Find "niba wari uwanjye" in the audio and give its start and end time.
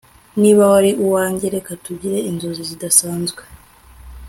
0.41-1.47